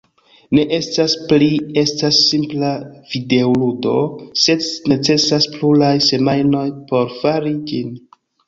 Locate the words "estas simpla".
1.81-2.71